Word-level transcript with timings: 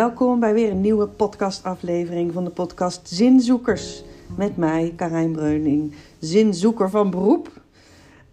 welkom 0.00 0.40
bij 0.40 0.54
weer 0.54 0.70
een 0.70 0.80
nieuwe 0.80 1.06
podcastaflevering 1.06 2.32
van 2.32 2.44
de 2.44 2.50
podcast 2.50 3.08
Zinzoekers. 3.08 4.04
Met 4.36 4.56
mij, 4.56 4.92
Karijn 4.96 5.32
Breuning, 5.32 5.94
zinzoeker 6.18 6.90
van 6.90 7.10
beroep. 7.10 7.50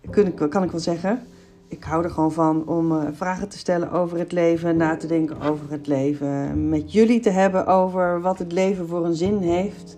Kan, 0.10 0.50
kan 0.50 0.64
ik 0.64 0.72
wel 0.72 0.80
zeggen. 0.80 1.22
Ik 1.68 1.84
hou 1.84 2.04
er 2.04 2.10
gewoon 2.10 2.32
van 2.32 2.68
om 2.68 2.92
uh, 2.92 3.08
vragen 3.14 3.50
te 3.50 3.58
stellen 3.58 3.92
over 3.92 4.18
het 4.18 4.32
leven, 4.32 4.78
na 4.78 4.98
te 4.98 5.08
denken 5.08 5.42
over 5.42 5.72
het 5.72 5.88
leven. 5.88 6.70
Met 6.70 6.94
jullie 6.94 7.20
te 7.20 7.30
hebben 7.30 7.66
over 7.66 8.22
wat 8.22 8.40
het 8.40 8.52
leven 8.52 8.88
voor 8.88 9.06
een 9.06 9.16
zin 9.16 9.38
heeft. 9.38 9.98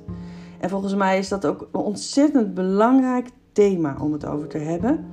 En 0.59 0.69
volgens 0.69 0.95
mij 0.95 1.17
is 1.17 1.27
dat 1.27 1.45
ook 1.45 1.67
een 1.71 1.79
ontzettend 1.79 2.53
belangrijk 2.53 3.27
thema 3.51 3.97
om 3.99 4.13
het 4.13 4.25
over 4.25 4.47
te 4.47 4.57
hebben. 4.57 5.05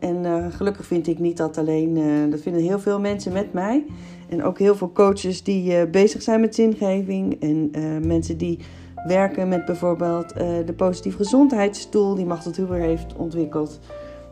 En 0.00 0.24
uh, 0.24 0.46
gelukkig 0.50 0.86
vind 0.86 1.06
ik 1.06 1.18
niet 1.18 1.36
dat 1.36 1.58
alleen, 1.58 1.96
uh, 1.96 2.30
dat 2.30 2.40
vinden 2.40 2.62
heel 2.62 2.78
veel 2.78 3.00
mensen 3.00 3.32
met 3.32 3.52
mij. 3.52 3.84
En 4.28 4.44
ook 4.44 4.58
heel 4.58 4.74
veel 4.74 4.92
coaches 4.92 5.42
die 5.42 5.72
uh, 5.72 5.90
bezig 5.90 6.22
zijn 6.22 6.40
met 6.40 6.54
zingeving. 6.54 7.40
En 7.40 7.70
mensen 8.06 8.36
die 8.36 8.58
werken 9.06 9.48
met 9.48 9.64
bijvoorbeeld 9.64 10.34
de 10.66 10.74
positieve 10.76 11.16
gezondheidstoel 11.16 12.14
die 12.14 12.26
Machtel 12.26 12.52
Huber 12.56 12.78
heeft 12.78 13.16
ontwikkeld. 13.16 13.80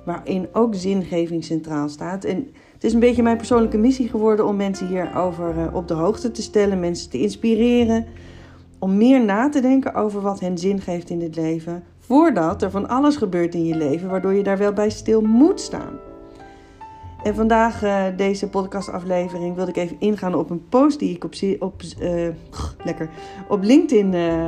Waarin 0.05 0.49
ook 0.53 0.75
zingeving 0.75 1.45
centraal 1.45 1.89
staat. 1.89 2.25
En 2.25 2.49
het 2.73 2.85
is 2.85 2.93
een 2.93 3.01
beetje 3.01 3.23
mijn 3.23 3.37
persoonlijke 3.37 3.79
missie 3.79 4.09
geworden 4.09 4.47
om 4.47 4.57
mensen 4.57 4.87
hierover 4.87 5.75
op 5.75 5.89
de 5.89 5.95
hoogte 5.95 6.31
te 6.31 6.43
stellen. 6.43 6.81
Mensen 6.81 7.11
te 7.11 7.21
inspireren. 7.21 8.07
Om 8.79 8.97
meer 8.97 9.25
na 9.25 9.49
te 9.49 9.61
denken 9.61 9.95
over 9.95 10.21
wat 10.21 10.41
hen 10.41 10.59
zin 10.59 10.81
geeft 10.81 11.11
in 11.11 11.23
het 11.23 11.37
leven 11.37 11.83
voordat 12.09 12.63
er 12.63 12.71
van 12.71 12.89
alles 12.89 13.17
gebeurt 13.17 13.55
in 13.55 13.65
je 13.65 13.77
leven, 13.77 14.09
waardoor 14.09 14.35
je 14.35 14.43
daar 14.43 14.59
wel 14.59 14.73
bij 14.73 14.91
stil 14.91 15.21
moet 15.21 15.61
staan. 15.61 15.99
En 17.23 17.35
vandaag, 17.35 17.85
uh, 17.85 18.05
deze 18.17 18.49
podcastaflevering, 18.49 19.55
wilde 19.55 19.71
ik 19.71 19.77
even 19.77 19.97
ingaan 19.99 20.35
op 20.35 20.51
een 20.51 20.69
post 20.69 20.99
die 20.99 21.15
ik 21.15 21.25
op, 21.25 21.33
op, 21.59 21.83
uh, 22.01 22.29
lekker, 22.85 23.11
op 23.49 23.63
LinkedIn 23.63 24.13
uh, 24.13 24.47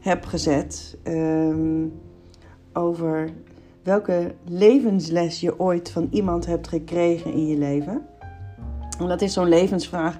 heb 0.00 0.24
gezet. 0.24 0.98
Um, 1.04 1.92
over 2.72 3.30
welke 3.82 4.34
levensles 4.44 5.40
je 5.40 5.58
ooit 5.60 5.90
van 5.90 6.08
iemand 6.10 6.46
hebt 6.46 6.68
gekregen 6.68 7.32
in 7.32 7.46
je 7.46 7.56
leven. 7.56 8.06
En 8.98 9.08
dat 9.08 9.22
is 9.22 9.32
zo'n 9.32 9.48
levensvraag 9.48 10.16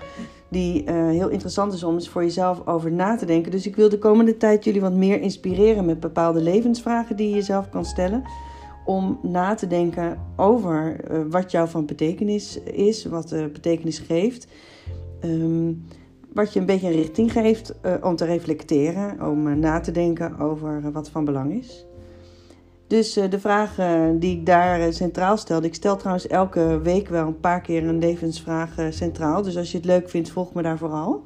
die 0.49 0.85
uh, 0.85 1.09
heel 1.09 1.29
interessant 1.29 1.73
is 1.73 1.83
om 1.83 1.95
eens 1.95 2.09
voor 2.09 2.23
jezelf 2.23 2.67
over 2.67 2.93
na 2.93 3.17
te 3.17 3.27
denken. 3.27 3.51
Dus 3.51 3.67
ik 3.67 3.77
wil 3.77 3.89
de 3.89 3.99
komende 3.99 4.37
tijd 4.37 4.65
jullie 4.65 4.81
wat 4.81 4.93
meer 4.93 5.21
inspireren 5.21 5.85
met 5.85 6.01
bepaalde 6.01 6.41
levensvragen 6.41 7.17
die 7.17 7.29
je 7.29 7.35
jezelf 7.35 7.69
kan 7.69 7.85
stellen. 7.85 8.23
Om 8.85 9.19
na 9.23 9.55
te 9.55 9.67
denken 9.67 10.19
over 10.37 10.97
uh, 11.11 11.21
wat 11.31 11.51
jou 11.51 11.69
van 11.69 11.87
betekenis 11.87 12.63
is, 12.63 13.05
wat 13.05 13.33
uh, 13.33 13.45
betekenis 13.53 13.99
geeft. 13.99 14.47
Um, 15.25 15.85
wat 16.33 16.53
je 16.53 16.61
een 16.61 16.67
beetje 16.67 16.87
een 16.87 16.93
richting 16.93 17.33
geeft 17.33 17.75
om 18.03 18.17
te 18.17 18.25
reflecteren, 18.25 19.29
om 19.29 19.59
na 19.59 19.81
te 19.81 19.91
denken 19.91 20.39
over 20.39 20.93
wat 20.93 21.11
van 21.11 21.25
belang 21.25 21.53
is. 21.53 21.86
Dus 22.87 23.17
uh, 23.17 23.31
de 23.31 23.41
vraag 23.41 23.79
uh, 23.79 24.09
die 24.15 24.39
ik 24.39 24.47
daar 24.47 24.81
uh, 24.81 24.87
centraal 24.91 25.37
stelde. 25.37 25.67
Ik 25.67 25.75
stel 25.75 25.97
trouwens 25.97 26.27
elke 26.27 26.81
week 26.83 27.09
wel 27.09 27.27
een 27.27 27.41
paar 27.41 27.61
keer 27.61 27.85
een 27.85 27.99
levensvraag 27.99 28.75
centraal. 28.91 29.43
Dus 29.43 29.57
als 29.57 29.71
je 29.71 29.77
het 29.77 29.87
leuk 29.87 30.09
vindt, 30.09 30.31
volg 30.31 30.55
me 30.55 30.63
daar 30.63 30.79
vooral. 30.79 31.23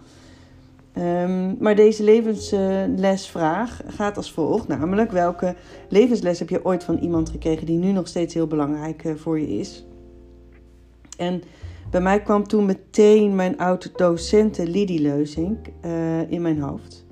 Um, 0.99 1.57
maar 1.59 1.75
deze 1.75 2.03
levenslesvraag 2.03 3.81
gaat 3.87 4.17
als 4.17 4.33
volgt. 4.33 4.69
Namelijk, 4.69 5.13
welke 5.13 5.55
levensles 5.89 6.39
heb 6.39 6.49
je 6.49 6.65
ooit 6.65 6.85
van 6.85 6.99
iemand 6.99 7.31
gekregen 7.31 7.67
die 7.67 7.79
nu 7.79 7.93
nog 7.93 8.09
steeds 8.09 8.35
heel 8.35 8.47
belangrijk 8.47 9.15
voor 9.17 9.41
je 9.41 9.49
is? 9.59 9.87
En 11.17 11.43
bij 11.91 12.01
mij 12.01 12.23
kwam 12.23 12.47
toen 12.47 12.65
meteen 12.65 13.35
mijn 13.35 13.59
oude 13.59 13.91
docente 13.97 14.67
Lidie 14.67 15.01
Leuzink 15.01 15.67
in 16.29 16.43
mijn 16.43 16.61
hoofd. 16.61 17.07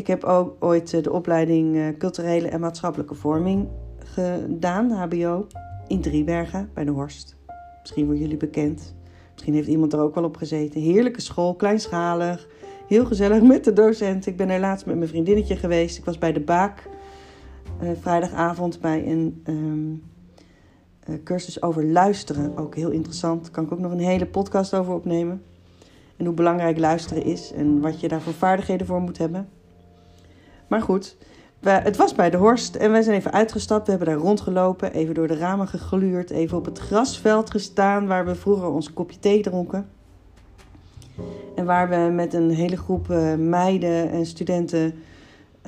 Ik 0.00 0.06
heb 0.06 0.24
ook 0.24 0.56
ooit 0.58 1.04
de 1.04 1.12
opleiding 1.12 1.98
culturele 1.98 2.48
en 2.48 2.60
maatschappelijke 2.60 3.14
vorming 3.14 3.68
gedaan, 3.98 4.90
HBO, 4.90 5.46
in 5.88 6.00
Driebergen 6.00 6.70
bij 6.74 6.84
de 6.84 6.90
Horst. 6.90 7.36
Misschien 7.80 8.04
worden 8.04 8.22
jullie 8.22 8.36
bekend. 8.36 8.94
Misschien 9.32 9.54
heeft 9.54 9.68
iemand 9.68 9.92
er 9.92 10.00
ook 10.00 10.14
wel 10.14 10.24
op 10.24 10.36
gezeten. 10.36 10.80
Heerlijke 10.80 11.20
school, 11.20 11.54
kleinschalig, 11.54 12.48
heel 12.88 13.04
gezellig 13.04 13.42
met 13.42 13.64
de 13.64 13.72
docent. 13.72 14.26
Ik 14.26 14.36
ben 14.36 14.48
helaas 14.48 14.84
met 14.84 14.96
mijn 14.96 15.08
vriendinnetje 15.08 15.56
geweest. 15.56 15.98
Ik 15.98 16.04
was 16.04 16.18
bij 16.18 16.32
de 16.32 16.40
Baak 16.40 16.88
uh, 17.82 17.90
vrijdagavond 18.00 18.80
bij 18.80 19.06
een 19.06 19.42
uh, 21.08 21.14
cursus 21.24 21.62
over 21.62 21.84
luisteren. 21.84 22.56
Ook 22.56 22.74
heel 22.74 22.90
interessant. 22.90 23.42
Daar 23.42 23.52
kan 23.52 23.64
ik 23.64 23.72
ook 23.72 23.78
nog 23.78 23.92
een 23.92 23.98
hele 23.98 24.26
podcast 24.26 24.74
over 24.74 24.94
opnemen. 24.94 25.42
En 26.16 26.24
hoe 26.24 26.34
belangrijk 26.34 26.78
luisteren 26.78 27.24
is 27.24 27.52
en 27.52 27.80
wat 27.80 28.00
je 28.00 28.08
daar 28.08 28.20
voor 28.20 28.32
vaardigheden 28.32 28.86
voor 28.86 29.00
moet 29.00 29.18
hebben. 29.18 29.48
Maar 30.70 30.82
goed, 30.82 31.16
we, 31.58 31.70
het 31.70 31.96
was 31.96 32.14
bij 32.14 32.30
de 32.30 32.36
Horst 32.36 32.74
en 32.74 32.90
wij 32.90 33.02
zijn 33.02 33.16
even 33.16 33.32
uitgestapt. 33.32 33.84
We 33.84 33.90
hebben 33.90 34.08
daar 34.08 34.18
rondgelopen, 34.18 34.92
even 34.92 35.14
door 35.14 35.26
de 35.26 35.36
ramen 35.36 35.68
gegluurd, 35.68 36.30
even 36.30 36.58
op 36.58 36.64
het 36.64 36.78
grasveld 36.78 37.50
gestaan 37.50 38.06
waar 38.06 38.26
we 38.26 38.34
vroeger 38.34 38.68
ons 38.68 38.92
kopje 38.92 39.18
thee 39.18 39.42
dronken. 39.42 39.88
En 41.56 41.64
waar 41.64 41.88
we 41.88 42.12
met 42.12 42.34
een 42.34 42.50
hele 42.50 42.76
groep 42.76 43.10
uh, 43.10 43.34
meiden 43.34 44.10
en 44.10 44.26
studenten 44.26 44.94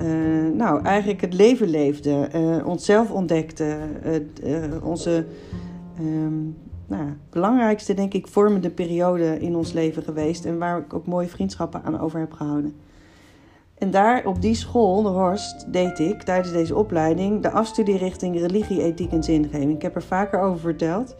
uh, 0.01 0.51
nou, 0.53 0.83
eigenlijk 0.83 1.21
het 1.21 1.33
leven 1.33 1.67
leefden, 1.67 2.29
uh, 2.35 2.67
onszelf 2.67 3.11
ontdekten, 3.11 3.79
onze 4.83 5.25
um, 5.99 6.57
nou, 6.87 7.03
belangrijkste, 7.29 7.93
denk 7.93 8.13
ik, 8.13 8.27
vormende 8.27 8.69
periode 8.69 9.39
in 9.39 9.55
ons 9.55 9.73
leven 9.73 10.03
geweest. 10.03 10.45
En 10.45 10.57
waar 10.57 10.79
ik 10.79 10.93
ook 10.93 11.05
mooie 11.05 11.27
vriendschappen 11.27 11.83
aan 11.83 11.99
over 11.99 12.19
heb 12.19 12.33
gehouden. 12.33 12.75
En 13.83 13.91
daar 13.91 14.25
op 14.25 14.41
die 14.41 14.55
school, 14.55 15.01
de 15.01 15.09
Horst, 15.09 15.73
deed 15.73 15.99
ik 15.99 16.21
tijdens 16.21 16.51
deze 16.51 16.75
opleiding 16.75 17.41
de 17.41 17.51
afstudierichting 17.51 18.39
religie, 18.39 18.83
ethiek 18.83 19.11
en 19.11 19.23
zingeving. 19.23 19.75
Ik 19.75 19.81
heb 19.81 19.95
er 19.95 20.03
vaker 20.03 20.39
over 20.39 20.59
verteld. 20.59 21.15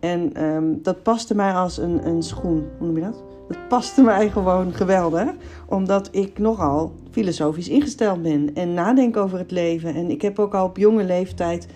En 0.00 0.44
um, 0.44 0.82
dat 0.82 1.02
paste 1.02 1.34
mij 1.34 1.52
als 1.52 1.78
een, 1.78 2.06
een 2.06 2.22
schoen. 2.22 2.68
Hoe 2.78 2.86
noem 2.86 2.96
je 2.96 3.02
dat? 3.02 3.22
Dat 3.48 3.68
paste 3.68 4.02
mij 4.02 4.30
gewoon 4.30 4.72
geweldig. 4.72 5.28
Omdat 5.66 6.08
ik 6.12 6.38
nogal 6.38 6.92
filosofisch 7.10 7.68
ingesteld 7.68 8.22
ben. 8.22 8.54
En 8.54 8.74
nadenk 8.74 9.16
over 9.16 9.38
het 9.38 9.50
leven. 9.50 9.94
En 9.94 10.10
ik 10.10 10.22
heb 10.22 10.38
ook 10.38 10.54
al 10.54 10.64
op 10.64 10.76
jonge 10.76 11.04
leeftijd... 11.04 11.66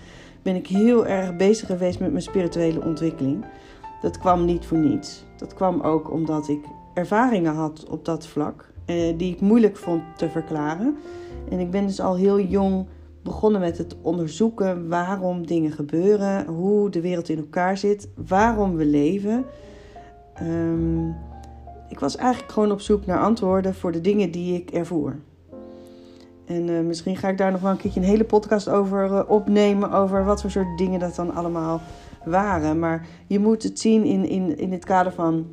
ben 0.42 0.56
ik 0.56 0.66
heel 0.66 1.06
erg 1.06 1.36
bezig 1.36 1.66
geweest 1.66 2.00
met 2.00 2.10
mijn 2.10 2.22
spirituele 2.22 2.84
ontwikkeling. 2.84 3.44
Dat 4.02 4.18
kwam 4.18 4.44
niet 4.44 4.66
voor 4.66 4.78
niets. 4.78 5.24
Dat 5.36 5.54
kwam 5.54 5.80
ook 5.80 6.10
omdat 6.10 6.48
ik 6.48 6.64
ervaringen 6.94 7.54
had 7.54 7.86
op 7.88 8.04
dat 8.04 8.26
vlak. 8.26 8.71
Eh, 8.84 9.12
die 9.16 9.32
ik 9.32 9.40
moeilijk 9.40 9.76
vond 9.76 10.02
te 10.16 10.28
verklaren. 10.28 10.96
En 11.50 11.58
ik 11.58 11.70
ben 11.70 11.86
dus 11.86 12.00
al 12.00 12.16
heel 12.16 12.40
jong 12.40 12.86
begonnen 13.22 13.60
met 13.60 13.78
het 13.78 13.96
onderzoeken 14.02 14.88
waarom 14.88 15.46
dingen 15.46 15.72
gebeuren, 15.72 16.46
hoe 16.46 16.90
de 16.90 17.00
wereld 17.00 17.28
in 17.28 17.38
elkaar 17.38 17.76
zit, 17.76 18.08
waarom 18.26 18.76
we 18.76 18.84
leven. 18.84 19.44
Um, 20.42 21.14
ik 21.88 21.98
was 21.98 22.16
eigenlijk 22.16 22.52
gewoon 22.52 22.72
op 22.72 22.80
zoek 22.80 23.06
naar 23.06 23.20
antwoorden 23.20 23.74
voor 23.74 23.92
de 23.92 24.00
dingen 24.00 24.30
die 24.30 24.54
ik 24.54 24.70
ervoer. 24.70 25.16
En 26.44 26.68
uh, 26.68 26.80
misschien 26.80 27.16
ga 27.16 27.28
ik 27.28 27.38
daar 27.38 27.52
nog 27.52 27.60
wel 27.60 27.70
een 27.70 27.76
keertje 27.76 28.00
een 28.00 28.06
hele 28.06 28.24
podcast 28.24 28.68
over 28.68 29.10
uh, 29.10 29.20
opnemen. 29.28 29.92
Over 29.92 30.24
wat 30.24 30.40
voor 30.40 30.50
soort 30.50 30.78
dingen 30.78 31.00
dat 31.00 31.14
dan 31.14 31.34
allemaal 31.34 31.80
waren. 32.24 32.78
Maar 32.78 33.06
je 33.26 33.38
moet 33.38 33.62
het 33.62 33.78
zien 33.78 34.04
in, 34.04 34.28
in, 34.28 34.58
in 34.58 34.72
het 34.72 34.84
kader 34.84 35.12
van 35.12 35.46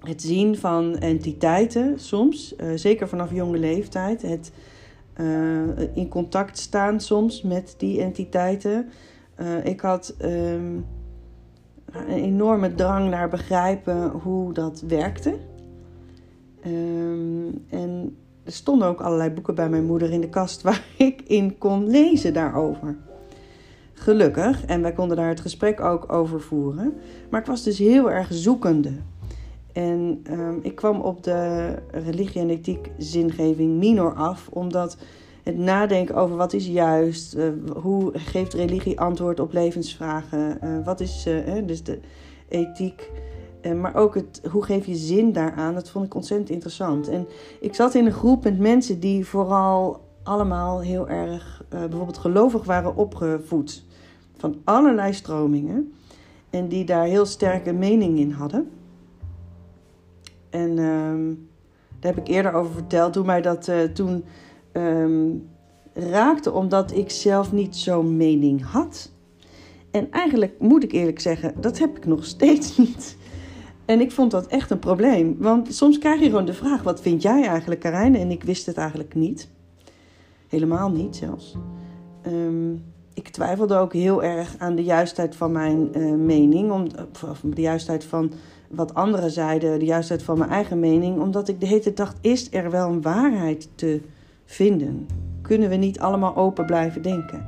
het 0.00 0.22
zien 0.22 0.56
van 0.56 0.98
entiteiten 0.98 2.00
soms, 2.00 2.54
uh, 2.60 2.68
zeker 2.74 3.08
vanaf 3.08 3.32
jonge 3.32 3.58
leeftijd, 3.58 4.22
het 4.22 4.52
uh, 5.20 5.96
in 5.96 6.08
contact 6.08 6.58
staan 6.58 7.00
soms 7.00 7.42
met 7.42 7.74
die 7.78 8.00
entiteiten. 8.00 8.88
Uh, 9.40 9.64
ik 9.64 9.80
had 9.80 10.14
um, 10.22 10.86
een 11.92 12.08
enorme 12.08 12.74
drang 12.74 13.10
naar 13.10 13.28
begrijpen 13.28 14.10
hoe 14.10 14.52
dat 14.52 14.82
werkte. 14.88 15.34
Um, 16.66 17.64
en 17.68 18.16
er 18.44 18.52
stonden 18.52 18.88
ook 18.88 19.00
allerlei 19.00 19.30
boeken 19.30 19.54
bij 19.54 19.68
mijn 19.68 19.84
moeder 19.84 20.10
in 20.10 20.20
de 20.20 20.28
kast 20.28 20.62
waar 20.68 20.84
ik 20.96 21.22
in 21.22 21.58
kon 21.58 21.90
lezen 21.90 22.32
daarover. 22.32 22.96
Gelukkig, 23.92 24.64
en 24.64 24.82
wij 24.82 24.92
konden 24.92 25.16
daar 25.16 25.28
het 25.28 25.40
gesprek 25.40 25.80
ook 25.80 26.12
over 26.12 26.40
voeren. 26.40 26.94
Maar 27.30 27.40
ik 27.40 27.46
was 27.46 27.62
dus 27.62 27.78
heel 27.78 28.10
erg 28.10 28.28
zoekende. 28.30 28.92
En 29.78 30.22
um, 30.30 30.58
ik 30.62 30.74
kwam 30.74 31.00
op 31.00 31.22
de 31.22 31.74
religie 31.90 32.40
en 32.40 32.50
ethiek 32.50 32.90
zingeving 32.96 33.78
minor 33.78 34.14
af, 34.14 34.48
omdat 34.52 34.96
het 35.42 35.58
nadenken 35.58 36.14
over 36.14 36.36
wat 36.36 36.52
is 36.52 36.66
juist, 36.66 37.36
uh, 37.36 37.48
hoe 37.82 38.10
geeft 38.14 38.54
religie 38.54 39.00
antwoord 39.00 39.40
op 39.40 39.52
levensvragen, 39.52 40.58
uh, 40.64 40.84
wat 40.84 41.00
is 41.00 41.26
uh, 41.26 41.66
dus 41.66 41.82
de 41.82 42.00
ethiek, 42.48 43.10
maar 43.76 43.94
ook 43.94 44.14
het, 44.14 44.40
hoe 44.50 44.62
geef 44.62 44.86
je 44.86 44.94
zin 44.94 45.32
daaraan, 45.32 45.74
dat 45.74 45.90
vond 45.90 46.04
ik 46.04 46.14
ontzettend 46.14 46.50
interessant. 46.50 47.08
En 47.08 47.26
ik 47.60 47.74
zat 47.74 47.94
in 47.94 48.06
een 48.06 48.12
groep 48.12 48.44
met 48.44 48.58
mensen 48.58 49.00
die 49.00 49.26
vooral 49.26 50.00
allemaal 50.22 50.80
heel 50.80 51.08
erg 51.08 51.64
bijvoorbeeld 51.68 52.18
gelovig 52.18 52.64
waren 52.64 52.96
opgevoed, 52.96 53.84
van 54.36 54.56
allerlei 54.64 55.12
stromingen, 55.12 55.92
en 56.50 56.68
die 56.68 56.84
daar 56.84 57.04
heel 57.04 57.26
sterke 57.26 57.72
mening 57.72 58.18
in 58.18 58.30
hadden. 58.30 58.68
En 60.50 60.78
um, 60.78 61.48
Daar 62.00 62.14
heb 62.14 62.26
ik 62.26 62.34
eerder 62.34 62.52
over 62.52 62.72
verteld 62.72 63.14
hoe 63.14 63.24
mij 63.24 63.40
dat 63.40 63.68
uh, 63.68 63.82
toen 63.82 64.24
um, 64.72 65.48
raakte, 65.92 66.52
omdat 66.52 66.92
ik 66.92 67.10
zelf 67.10 67.52
niet 67.52 67.76
zo'n 67.76 68.16
mening 68.16 68.64
had. 68.64 69.12
En 69.90 70.10
eigenlijk 70.10 70.60
moet 70.60 70.84
ik 70.84 70.92
eerlijk 70.92 71.20
zeggen, 71.20 71.54
dat 71.60 71.78
heb 71.78 71.96
ik 71.96 72.06
nog 72.06 72.24
steeds 72.24 72.76
niet. 72.78 73.16
En 73.84 74.00
ik 74.00 74.12
vond 74.12 74.30
dat 74.30 74.46
echt 74.46 74.70
een 74.70 74.78
probleem. 74.78 75.36
Want 75.38 75.74
soms 75.74 75.98
krijg 75.98 76.20
je 76.20 76.26
gewoon 76.26 76.44
de 76.44 76.54
vraag: 76.54 76.82
wat 76.82 77.00
vind 77.00 77.22
jij 77.22 77.46
eigenlijk, 77.46 77.80
Karijn? 77.80 78.16
En 78.16 78.30
ik 78.30 78.42
wist 78.42 78.66
het 78.66 78.76
eigenlijk 78.76 79.14
niet. 79.14 79.48
Helemaal 80.48 80.90
niet 80.90 81.16
zelfs. 81.16 81.56
Um, 82.26 82.84
ik 83.18 83.28
twijfelde 83.28 83.76
ook 83.76 83.92
heel 83.92 84.22
erg 84.22 84.54
aan 84.58 84.74
de 84.74 84.84
juistheid 84.84 85.36
van 85.36 85.52
mijn 85.52 85.98
uh, 85.98 86.14
mening. 86.14 86.70
Om, 86.70 86.86
of 87.30 87.40
de 87.44 87.60
juistheid 87.60 88.04
van 88.04 88.32
wat 88.68 88.94
anderen 88.94 89.30
zeiden, 89.30 89.78
de 89.78 89.84
juistheid 89.84 90.22
van 90.22 90.38
mijn 90.38 90.50
eigen 90.50 90.80
mening. 90.80 91.20
Omdat 91.20 91.48
ik 91.48 91.60
de 91.60 91.66
hele 91.66 91.80
tijd 91.80 91.96
dacht: 91.96 92.16
is 92.20 92.52
er 92.52 92.70
wel 92.70 92.88
een 92.88 93.02
waarheid 93.02 93.68
te 93.74 94.00
vinden? 94.44 95.06
Kunnen 95.42 95.68
we 95.68 95.76
niet 95.76 96.00
allemaal 96.00 96.36
open 96.36 96.66
blijven 96.66 97.02
denken? 97.02 97.46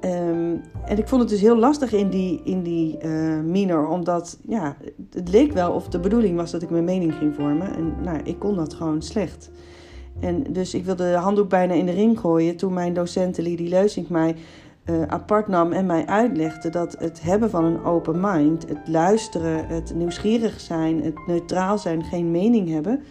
Um, 0.00 0.60
en 0.84 0.98
ik 0.98 1.08
vond 1.08 1.20
het 1.20 1.30
dus 1.30 1.40
heel 1.40 1.58
lastig 1.58 1.92
in 1.92 2.10
die, 2.10 2.40
in 2.44 2.62
die 2.62 2.98
uh, 3.04 3.40
minor, 3.40 3.88
omdat 3.88 4.38
ja, 4.48 4.76
het 5.10 5.28
leek 5.28 5.52
wel 5.52 5.72
of 5.72 5.88
de 5.88 6.00
bedoeling 6.00 6.36
was 6.36 6.50
dat 6.50 6.62
ik 6.62 6.70
mijn 6.70 6.84
mening 6.84 7.14
ging 7.14 7.34
vormen. 7.34 7.74
En 7.74 7.94
nou, 8.02 8.20
ik 8.24 8.38
kon 8.38 8.56
dat 8.56 8.74
gewoon 8.74 9.02
slecht. 9.02 9.50
En 10.20 10.42
dus 10.52 10.74
ik 10.74 10.84
wilde 10.84 11.10
de 11.10 11.16
handdoek 11.16 11.48
bijna 11.48 11.74
in 11.74 11.86
de 11.86 11.92
ring 11.92 12.20
gooien 12.20 12.56
toen 12.56 12.72
mijn 12.72 12.94
docent 12.94 13.38
Lidie 13.38 13.68
Leusink 13.68 14.08
mij 14.08 14.36
uh, 14.90 15.02
apart 15.02 15.48
nam 15.48 15.72
en 15.72 15.86
mij 15.86 16.06
uitlegde 16.06 16.70
dat 16.70 16.96
het 16.98 17.22
hebben 17.22 17.50
van 17.50 17.64
een 17.64 17.84
open 17.84 18.20
mind, 18.20 18.68
het 18.68 18.88
luisteren, 18.88 19.66
het 19.66 19.94
nieuwsgierig 19.94 20.60
zijn, 20.60 21.02
het 21.02 21.26
neutraal 21.26 21.78
zijn, 21.78 22.04
geen 22.04 22.30
mening 22.30 22.68
hebben, 22.68 23.02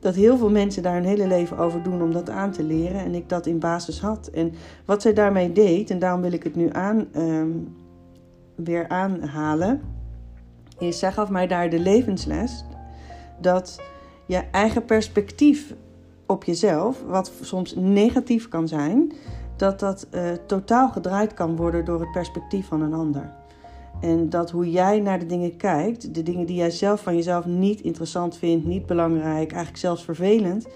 dat 0.00 0.14
heel 0.14 0.36
veel 0.36 0.50
mensen 0.50 0.82
daar 0.82 0.96
een 0.96 1.04
hele 1.04 1.26
leven 1.26 1.58
over 1.58 1.82
doen 1.82 2.02
om 2.02 2.12
dat 2.12 2.30
aan 2.30 2.50
te 2.50 2.62
leren. 2.62 3.00
En 3.00 3.14
ik 3.14 3.28
dat 3.28 3.46
in 3.46 3.58
basis 3.58 4.00
had. 4.00 4.26
En 4.26 4.52
wat 4.84 5.02
zij 5.02 5.12
daarmee 5.12 5.52
deed, 5.52 5.90
en 5.90 5.98
daarom 5.98 6.20
wil 6.20 6.32
ik 6.32 6.42
het 6.42 6.56
nu 6.56 6.68
aan, 6.72 7.06
um, 7.16 7.76
weer 8.54 8.88
aanhalen, 8.88 9.80
is 10.78 10.98
zij 10.98 11.12
gaf 11.12 11.30
mij 11.30 11.46
daar 11.46 11.70
de 11.70 11.78
levensles 11.78 12.64
dat 13.40 13.80
je 14.26 14.42
eigen 14.50 14.84
perspectief 14.84 15.74
op 16.26 16.44
jezelf, 16.44 17.02
wat 17.06 17.32
soms 17.40 17.74
negatief 17.74 18.48
kan 18.48 18.68
zijn, 18.68 19.12
dat 19.56 19.80
dat 19.80 20.06
uh, 20.14 20.22
totaal 20.46 20.88
gedraaid 20.88 21.34
kan 21.34 21.56
worden 21.56 21.84
door 21.84 22.00
het 22.00 22.12
perspectief 22.12 22.66
van 22.66 22.82
een 22.82 22.94
ander. 22.94 23.32
En 24.00 24.30
dat 24.30 24.50
hoe 24.50 24.70
jij 24.70 25.00
naar 25.00 25.18
de 25.18 25.26
dingen 25.26 25.56
kijkt, 25.56 26.14
de 26.14 26.22
dingen 26.22 26.46
die 26.46 26.56
jij 26.56 26.70
zelf 26.70 27.02
van 27.02 27.14
jezelf 27.14 27.46
niet 27.46 27.80
interessant 27.80 28.36
vindt, 28.36 28.66
niet 28.66 28.86
belangrijk, 28.86 29.50
eigenlijk 29.50 29.76
zelfs 29.76 30.04
vervelend, 30.04 30.66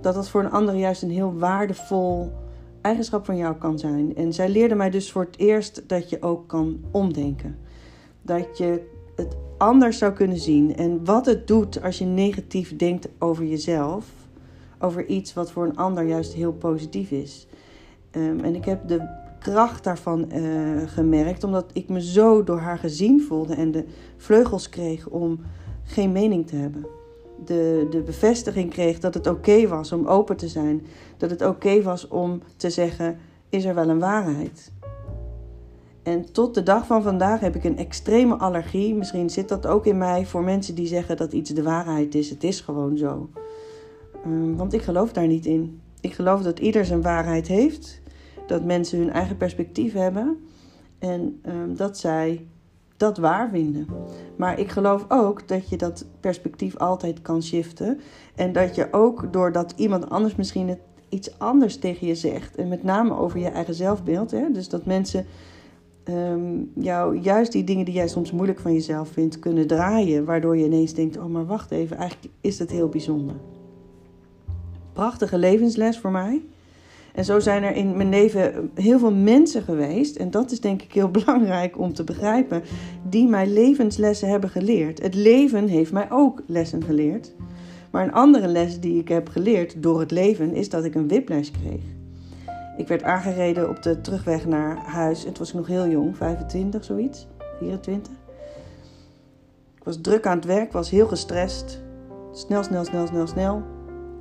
dat 0.00 0.14
dat 0.14 0.28
voor 0.28 0.44
een 0.44 0.50
ander 0.50 0.74
juist 0.74 1.02
een 1.02 1.10
heel 1.10 1.34
waardevol 1.38 2.32
eigenschap 2.80 3.24
van 3.24 3.36
jou 3.36 3.54
kan 3.54 3.78
zijn. 3.78 4.16
En 4.16 4.32
zij 4.32 4.48
leerde 4.48 4.74
mij 4.74 4.90
dus 4.90 5.12
voor 5.12 5.24
het 5.24 5.38
eerst 5.38 5.82
dat 5.86 6.10
je 6.10 6.22
ook 6.22 6.48
kan 6.48 6.80
omdenken. 6.90 7.58
Dat 8.22 8.58
je 8.58 8.92
het 9.16 9.36
anders 9.58 9.98
zou 9.98 10.12
kunnen 10.12 10.38
zien. 10.38 10.76
En 10.76 11.04
wat 11.04 11.26
het 11.26 11.46
doet 11.46 11.82
als 11.82 11.98
je 11.98 12.04
negatief 12.04 12.76
denkt 12.76 13.08
over 13.18 13.44
jezelf, 13.44 14.06
over 14.84 15.06
iets 15.06 15.34
wat 15.34 15.50
voor 15.50 15.64
een 15.64 15.76
ander 15.76 16.04
juist 16.04 16.32
heel 16.32 16.52
positief 16.52 17.10
is. 17.10 17.46
Um, 18.10 18.40
en 18.40 18.54
ik 18.54 18.64
heb 18.64 18.88
de 18.88 19.22
kracht 19.38 19.84
daarvan 19.84 20.28
uh, 20.34 20.82
gemerkt, 20.86 21.44
omdat 21.44 21.70
ik 21.72 21.88
me 21.88 22.02
zo 22.02 22.44
door 22.44 22.58
haar 22.58 22.78
gezien 22.78 23.22
voelde 23.22 23.54
en 23.54 23.70
de 23.70 23.84
vleugels 24.16 24.68
kreeg 24.68 25.08
om 25.08 25.40
geen 25.84 26.12
mening 26.12 26.46
te 26.46 26.56
hebben. 26.56 26.86
De, 27.44 27.86
de 27.90 28.02
bevestiging 28.02 28.70
kreeg 28.70 28.98
dat 28.98 29.14
het 29.14 29.26
oké 29.26 29.68
was 29.68 29.92
om 29.92 30.06
open 30.06 30.36
te 30.36 30.48
zijn. 30.48 30.86
Dat 31.16 31.30
het 31.30 31.42
oké 31.42 31.82
was 31.82 32.08
om 32.08 32.40
te 32.56 32.70
zeggen: 32.70 33.18
is 33.48 33.64
er 33.64 33.74
wel 33.74 33.88
een 33.88 33.98
waarheid? 33.98 34.72
En 36.02 36.32
tot 36.32 36.54
de 36.54 36.62
dag 36.62 36.86
van 36.86 37.02
vandaag 37.02 37.40
heb 37.40 37.54
ik 37.54 37.64
een 37.64 37.78
extreme 37.78 38.34
allergie. 38.34 38.94
Misschien 38.94 39.30
zit 39.30 39.48
dat 39.48 39.66
ook 39.66 39.86
in 39.86 39.98
mij 39.98 40.26
voor 40.26 40.42
mensen 40.42 40.74
die 40.74 40.86
zeggen 40.86 41.16
dat 41.16 41.32
iets 41.32 41.50
de 41.50 41.62
waarheid 41.62 42.14
is. 42.14 42.30
Het 42.30 42.44
is 42.44 42.60
gewoon 42.60 42.96
zo. 42.96 43.28
Um, 44.26 44.56
want 44.56 44.72
ik 44.72 44.82
geloof 44.82 45.12
daar 45.12 45.26
niet 45.26 45.46
in. 45.46 45.80
Ik 46.00 46.12
geloof 46.12 46.42
dat 46.42 46.58
ieder 46.58 46.84
zijn 46.84 47.02
waarheid 47.02 47.46
heeft 47.46 48.02
dat 48.46 48.64
mensen 48.64 48.98
hun 48.98 49.10
eigen 49.10 49.36
perspectief 49.36 49.92
hebben 49.92 50.36
en 50.98 51.40
um, 51.46 51.76
dat 51.76 51.98
zij 51.98 52.46
dat 52.96 53.18
waar 53.18 53.48
vinden. 53.50 53.86
Maar 54.36 54.58
ik 54.58 54.70
geloof 54.70 55.04
ook 55.08 55.48
dat 55.48 55.68
je 55.68 55.76
dat 55.76 56.06
perspectief 56.20 56.76
altijd 56.76 57.22
kan 57.22 57.42
shiften. 57.42 58.00
En 58.34 58.52
dat 58.52 58.74
je 58.74 58.88
ook 58.90 59.32
doordat 59.32 59.72
iemand 59.76 60.10
anders 60.10 60.34
misschien 60.36 60.78
iets 61.08 61.38
anders 61.38 61.76
tegen 61.76 62.06
je 62.06 62.14
zegt. 62.14 62.56
En 62.56 62.68
met 62.68 62.82
name 62.82 63.18
over 63.18 63.38
je 63.38 63.48
eigen 63.48 63.74
zelfbeeld. 63.74 64.30
Hè? 64.30 64.50
Dus 64.52 64.68
dat 64.68 64.86
mensen 64.86 65.26
um, 66.04 66.70
jou 66.74 67.18
juist 67.18 67.52
die 67.52 67.64
dingen 67.64 67.84
die 67.84 67.94
jij 67.94 68.08
soms 68.08 68.32
moeilijk 68.32 68.60
van 68.60 68.72
jezelf 68.72 69.08
vindt 69.08 69.38
kunnen 69.38 69.66
draaien. 69.66 70.24
Waardoor 70.24 70.56
je 70.56 70.64
ineens 70.64 70.94
denkt: 70.94 71.16
oh, 71.16 71.26
maar 71.26 71.46
wacht 71.46 71.70
even, 71.70 71.96
eigenlijk 71.96 72.34
is 72.40 72.56
dat 72.56 72.70
heel 72.70 72.88
bijzonder. 72.88 73.36
Prachtige 74.94 75.38
levensles 75.38 75.98
voor 75.98 76.10
mij. 76.10 76.42
En 77.14 77.24
zo 77.24 77.40
zijn 77.40 77.62
er 77.62 77.74
in 77.74 77.96
mijn 77.96 78.08
leven 78.08 78.70
heel 78.74 78.98
veel 78.98 79.12
mensen 79.12 79.62
geweest, 79.62 80.16
en 80.16 80.30
dat 80.30 80.50
is 80.50 80.60
denk 80.60 80.82
ik 80.82 80.92
heel 80.92 81.10
belangrijk 81.24 81.78
om 81.78 81.92
te 81.92 82.04
begrijpen, 82.04 82.62
die 83.08 83.28
mij 83.28 83.46
levenslessen 83.46 84.28
hebben 84.28 84.50
geleerd. 84.50 85.02
Het 85.02 85.14
leven 85.14 85.68
heeft 85.68 85.92
mij 85.92 86.10
ook 86.10 86.42
lessen 86.46 86.84
geleerd. 86.84 87.32
Maar 87.90 88.04
een 88.04 88.12
andere 88.12 88.48
les 88.48 88.80
die 88.80 89.00
ik 89.00 89.08
heb 89.08 89.28
geleerd 89.28 89.82
door 89.82 90.00
het 90.00 90.10
leven 90.10 90.54
is 90.54 90.68
dat 90.68 90.84
ik 90.84 90.94
een 90.94 91.08
whiplash 91.08 91.50
kreeg. 91.50 91.82
Ik 92.76 92.88
werd 92.88 93.02
aangereden 93.02 93.68
op 93.68 93.82
de 93.82 94.00
terugweg 94.00 94.46
naar 94.46 94.76
huis. 94.76 95.22
Toen 95.22 95.32
was 95.38 95.52
nog 95.52 95.66
heel 95.66 95.88
jong, 95.88 96.16
25 96.16 96.84
zoiets, 96.84 97.26
24. 97.58 98.12
Ik 99.76 99.84
was 99.84 100.00
druk 100.00 100.26
aan 100.26 100.36
het 100.36 100.46
werk, 100.46 100.72
was 100.72 100.90
heel 100.90 101.06
gestrest. 101.06 101.82
Snel, 102.32 102.62
snel, 102.62 102.84
snel, 102.84 103.06
snel, 103.06 103.26
snel 103.26 103.73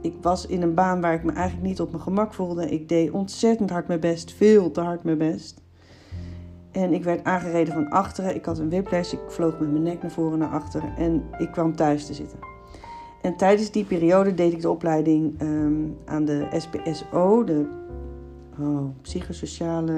ik 0.04 0.14
was 0.22 0.46
in 0.46 0.62
een 0.62 0.74
baan 0.74 1.02
waar 1.02 1.14
ik 1.14 1.24
me 1.24 1.32
eigenlijk 1.32 1.68
niet 1.68 1.82
op 1.82 1.92
mijn 1.92 2.04
gemak 2.04 2.34
voelde. 2.34 2.70
Ik 2.70 2.90
deed 2.90 3.12
ontzettend 3.12 3.70
hard 3.70 3.88
mijn 3.88 4.00
best, 4.00 4.34
veel 4.34 4.72
te 4.72 4.82
hard 4.82 5.04
mijn 5.04 5.18
best. 5.18 5.62
En 6.72 6.94
ik 6.94 7.04
werd 7.04 7.24
aangereden 7.24 7.74
van 7.74 7.90
achteren. 7.90 8.36
Ik 8.36 8.46
had 8.46 8.58
een 8.58 8.70
whiplash, 8.70 9.14
ik 9.14 9.20
vloog 9.28 9.60
met 9.60 9.72
mijn 9.72 9.84
nek 9.84 10.02
naar 10.02 10.12
voren 10.12 10.40
naar 10.40 10.50
achteren 10.50 10.96
en 10.98 11.24
ik 11.38 11.52
kwam 11.52 11.76
thuis 11.76 12.06
te 12.06 12.14
zitten. 12.14 12.40
En 13.22 13.38
tijdens 13.38 13.72
die 13.72 13.84
periode 13.84 14.34
deed 14.34 14.54
ik 14.54 14.62
de 14.62 14.70
opleiding 14.70 15.42
um, 15.42 15.98
aan 16.06 16.26
de 16.26 16.48
SPSO, 16.52 17.44
de 17.44 17.66
oh, 18.60 18.86
psychosociale. 19.02 19.94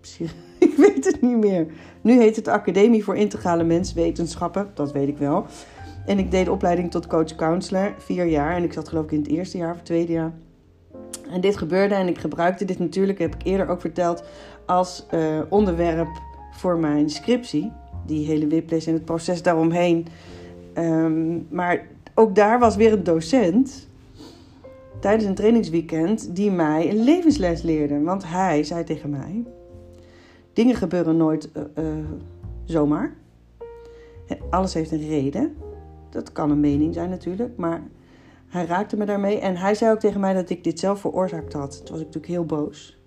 Psych 0.00 0.34
ik 0.58 0.74
weet 0.76 1.04
het 1.04 1.22
niet 1.22 1.36
meer. 1.36 1.66
Nu 2.00 2.18
heet 2.20 2.36
het 2.36 2.48
Academie 2.48 3.04
voor 3.04 3.16
Integrale 3.16 3.64
Menswetenschappen, 3.64 4.70
dat 4.74 4.92
weet 4.92 5.08
ik 5.08 5.18
wel. 5.18 5.46
En 6.06 6.18
ik 6.18 6.30
deed 6.30 6.44
de 6.44 6.52
opleiding 6.52 6.90
tot 6.90 7.06
coach-counselor, 7.06 7.94
vier 7.98 8.26
jaar. 8.26 8.56
En 8.56 8.62
ik 8.62 8.72
zat 8.72 8.88
geloof 8.88 9.04
ik 9.04 9.12
in 9.12 9.18
het 9.18 9.28
eerste 9.28 9.58
jaar 9.58 9.74
of 9.74 9.82
tweede 9.82 10.12
jaar. 10.12 10.32
En 11.30 11.40
dit 11.40 11.56
gebeurde 11.56 11.94
en 11.94 12.08
ik 12.08 12.18
gebruikte 12.18 12.64
dit 12.64 12.78
natuurlijk, 12.78 13.18
heb 13.18 13.34
ik 13.34 13.42
eerder 13.44 13.68
ook 13.68 13.80
verteld, 13.80 14.24
als 14.66 15.06
uh, 15.14 15.40
onderwerp 15.48 16.08
voor 16.52 16.78
mijn 16.78 17.10
scriptie. 17.10 17.72
Die 18.06 18.26
hele 18.26 18.48
whiplash 18.48 18.86
en 18.86 18.92
het 18.92 19.04
proces 19.04 19.42
daaromheen. 19.42 20.06
Um, 20.78 21.46
maar 21.50 21.86
ook 22.14 22.34
daar 22.34 22.58
was 22.58 22.76
weer 22.76 22.92
een 22.92 23.04
docent 23.04 23.88
tijdens 25.00 25.24
een 25.24 25.34
trainingsweekend 25.34 26.36
die 26.36 26.50
mij 26.50 26.90
een 26.90 27.04
levensles 27.04 27.62
leerde. 27.62 28.02
Want 28.02 28.28
hij 28.28 28.64
zei 28.64 28.84
tegen 28.84 29.10
mij: 29.10 29.44
Dingen 30.52 30.74
gebeuren 30.74 31.16
nooit 31.16 31.50
uh, 31.56 31.84
uh, 31.84 31.94
zomaar. 32.64 33.14
Alles 34.50 34.74
heeft 34.74 34.92
een 34.92 35.08
reden. 35.08 35.56
Dat 36.16 36.32
kan 36.32 36.50
een 36.50 36.60
mening 36.60 36.94
zijn 36.94 37.10
natuurlijk, 37.10 37.56
maar 37.56 37.82
hij 38.48 38.66
raakte 38.66 38.96
me 38.96 39.04
daarmee. 39.04 39.38
En 39.38 39.56
hij 39.56 39.74
zei 39.74 39.92
ook 39.92 40.00
tegen 40.00 40.20
mij 40.20 40.34
dat 40.34 40.50
ik 40.50 40.64
dit 40.64 40.78
zelf 40.78 41.00
veroorzaakt 41.00 41.52
had. 41.52 41.70
Toen 41.70 41.90
was 41.90 42.00
ik 42.00 42.06
natuurlijk 42.06 42.32
heel 42.32 42.44
boos. 42.44 42.98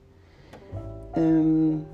Um, 1.17 1.85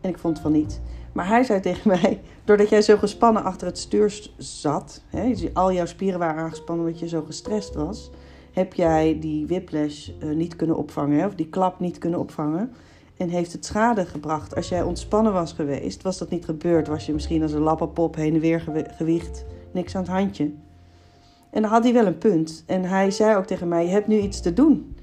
en 0.00 0.10
ik 0.10 0.18
vond 0.18 0.40
van 0.40 0.52
niet. 0.52 0.80
Maar 1.12 1.28
hij 1.28 1.42
zei 1.42 1.60
tegen 1.60 1.88
mij, 1.88 2.20
doordat 2.44 2.68
jij 2.68 2.82
zo 2.82 2.96
gespannen 2.96 3.44
achter 3.44 3.66
het 3.66 3.78
stuur 3.78 4.30
zat, 4.36 5.02
hè, 5.06 5.34
al 5.52 5.72
jouw 5.72 5.86
spieren 5.86 6.18
waren 6.18 6.42
aangespannen 6.42 6.84
omdat 6.86 7.00
je 7.00 7.08
zo 7.08 7.22
gestrest 7.22 7.74
was, 7.74 8.10
heb 8.52 8.74
jij 8.74 9.18
die 9.20 9.46
whiplash 9.46 10.08
uh, 10.08 10.34
niet 10.34 10.56
kunnen 10.56 10.76
opvangen, 10.76 11.18
hè, 11.18 11.26
of 11.26 11.34
die 11.34 11.48
klap 11.48 11.80
niet 11.80 11.98
kunnen 11.98 12.20
opvangen. 12.20 12.72
En 13.16 13.28
heeft 13.28 13.52
het 13.52 13.64
schade 13.64 14.06
gebracht. 14.06 14.56
Als 14.56 14.68
jij 14.68 14.82
ontspannen 14.82 15.32
was 15.32 15.52
geweest, 15.52 16.02
was 16.02 16.18
dat 16.18 16.30
niet 16.30 16.44
gebeurd. 16.44 16.88
Was 16.88 17.06
je 17.06 17.12
misschien 17.12 17.42
als 17.42 17.52
een 17.52 17.60
lappenpop 17.60 18.14
heen 18.14 18.34
en 18.34 18.40
weer 18.40 18.60
gewicht 18.96 19.44
niks 19.74 19.94
aan 19.96 20.02
het 20.02 20.10
handje. 20.10 20.44
En 21.50 21.62
dan 21.62 21.70
had 21.70 21.84
hij 21.84 21.92
wel 21.92 22.06
een 22.06 22.18
punt. 22.18 22.64
En 22.66 22.84
hij 22.84 23.10
zei 23.10 23.36
ook 23.36 23.46
tegen 23.46 23.68
mij: 23.68 23.84
Je 23.84 23.90
hebt 23.90 24.06
nu 24.06 24.18
iets 24.18 24.40
te 24.40 24.52
doen. 24.52 24.96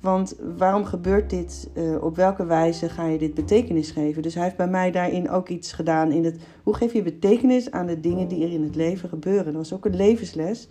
Want 0.00 0.36
waarom 0.56 0.84
gebeurt 0.84 1.30
dit? 1.30 1.70
Uh, 1.74 2.02
op 2.02 2.16
welke 2.16 2.46
wijze 2.46 2.88
ga 2.88 3.06
je 3.06 3.18
dit 3.18 3.34
betekenis 3.34 3.90
geven? 3.90 4.22
Dus 4.22 4.34
hij 4.34 4.42
heeft 4.42 4.56
bij 4.56 4.68
mij 4.68 4.90
daarin 4.90 5.30
ook 5.30 5.48
iets 5.48 5.72
gedaan 5.72 6.12
in 6.12 6.24
het 6.24 6.40
hoe 6.62 6.74
geef 6.74 6.92
je 6.92 7.02
betekenis 7.02 7.70
aan 7.70 7.86
de 7.86 8.00
dingen 8.00 8.28
die 8.28 8.44
er 8.44 8.52
in 8.52 8.62
het 8.62 8.74
leven 8.74 9.08
gebeuren. 9.08 9.44
Dat 9.44 9.54
was 9.54 9.72
ook 9.72 9.84
een 9.84 9.96
levensles 9.96 10.68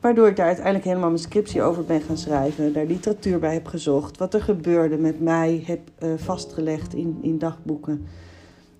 Waardoor 0.00 0.26
ik 0.28 0.36
daar 0.36 0.46
uiteindelijk 0.46 0.84
helemaal 0.84 1.08
mijn 1.08 1.20
scriptie 1.20 1.62
over 1.62 1.84
ben 1.84 2.00
gaan 2.00 2.16
schrijven. 2.16 2.72
Daar 2.72 2.86
literatuur 2.86 3.38
bij 3.38 3.52
heb 3.52 3.66
gezocht. 3.66 4.18
Wat 4.18 4.34
er 4.34 4.42
gebeurde 4.42 4.96
met 4.96 5.20
mij 5.20 5.62
heb 5.64 5.80
uh, 5.98 6.12
vastgelegd 6.16 6.94
in, 6.94 7.18
in 7.22 7.38
dagboeken. 7.38 8.06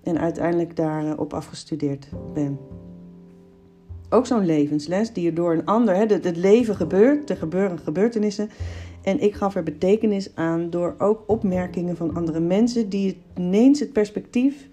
En 0.03 0.19
uiteindelijk 0.19 0.75
daarop 0.75 1.33
afgestudeerd 1.33 2.07
ben. 2.33 2.59
Ook 4.09 4.25
zo'n 4.25 4.45
levensles 4.45 5.13
die 5.13 5.27
er 5.27 5.35
door 5.35 5.53
een 5.53 5.65
ander... 5.65 5.95
Hè, 5.95 6.05
het, 6.05 6.37
leven 6.37 6.75
gebeurt, 6.75 7.29
er 7.29 7.37
gebeuren 7.37 7.79
gebeurtenissen. 7.79 8.49
En 9.03 9.21
ik 9.21 9.35
gaf 9.35 9.55
er 9.55 9.63
betekenis 9.63 10.35
aan 10.35 10.69
door 10.69 10.95
ook 10.97 11.23
opmerkingen 11.27 11.95
van 11.95 12.15
andere 12.15 12.39
mensen... 12.39 12.89
die 12.89 13.21
ineens 13.37 13.79
het 13.79 13.93
perspectief 13.93 14.67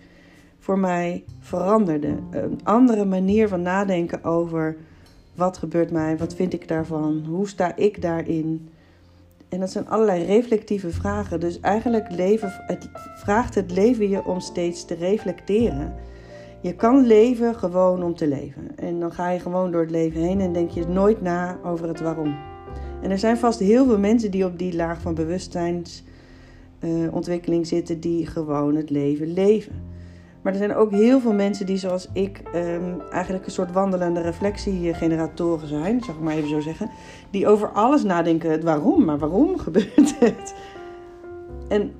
voor 0.58 0.78
mij 0.78 1.24
veranderde. 1.40 2.16
Een 2.30 2.60
andere 2.62 3.04
manier 3.04 3.48
van 3.48 3.62
nadenken 3.62 4.24
over 4.24 4.76
wat 5.34 5.56
gebeurt 5.56 5.90
mij, 5.90 6.16
wat 6.16 6.34
vind 6.34 6.52
ik 6.52 6.68
daarvan, 6.68 7.24
hoe 7.28 7.48
sta 7.48 7.76
ik 7.76 8.02
daarin. 8.02 8.68
En 9.48 9.60
dat 9.60 9.70
zijn 9.70 9.88
allerlei 9.88 10.24
reflectieve 10.24 10.90
vragen. 10.90 11.40
Dus 11.40 11.60
eigenlijk 11.60 12.10
leven, 12.10 12.52
vraagt 13.16 13.54
het 13.54 13.70
leven 13.70 14.08
je 14.08 14.24
om 14.24 14.40
steeds 14.40 14.84
te 14.84 14.94
reflecteren. 14.94 15.94
Je 16.64 16.74
kan 16.74 17.06
leven 17.06 17.54
gewoon 17.54 18.02
om 18.02 18.14
te 18.14 18.28
leven. 18.28 18.76
En 18.76 19.00
dan 19.00 19.12
ga 19.12 19.30
je 19.30 19.40
gewoon 19.40 19.70
door 19.70 19.80
het 19.80 19.90
leven 19.90 20.20
heen 20.20 20.40
en 20.40 20.52
denk 20.52 20.70
je 20.70 20.86
nooit 20.86 21.22
na 21.22 21.58
over 21.64 21.88
het 21.88 22.00
waarom. 22.00 22.36
En 23.02 23.10
er 23.10 23.18
zijn 23.18 23.36
vast 23.36 23.58
heel 23.58 23.86
veel 23.86 23.98
mensen 23.98 24.30
die 24.30 24.44
op 24.44 24.58
die 24.58 24.74
laag 24.74 25.00
van 25.00 25.14
bewustzijnsontwikkeling 25.14 27.66
zitten, 27.66 28.00
die 28.00 28.26
gewoon 28.26 28.74
het 28.74 28.90
leven 28.90 29.32
leven. 29.32 29.82
Maar 30.42 30.52
er 30.52 30.58
zijn 30.58 30.74
ook 30.74 30.90
heel 30.90 31.20
veel 31.20 31.32
mensen 31.32 31.66
die, 31.66 31.76
zoals 31.76 32.08
ik, 32.12 32.42
um, 32.54 33.00
eigenlijk 33.00 33.46
een 33.46 33.52
soort 33.52 33.72
wandelende 33.72 34.20
reflectiegeneratoren 34.20 35.68
zijn, 35.68 36.00
zal 36.00 36.14
ik 36.14 36.20
maar 36.20 36.34
even 36.34 36.48
zo 36.48 36.60
zeggen. 36.60 36.90
Die 37.30 37.46
over 37.46 37.68
alles 37.68 38.04
nadenken, 38.04 38.50
het 38.50 38.62
waarom, 38.62 39.04
maar 39.04 39.18
waarom 39.18 39.58
gebeurt 39.66 40.18
het? 40.18 40.54
En 41.68 41.92